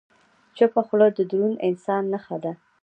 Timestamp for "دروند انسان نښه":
1.29-2.37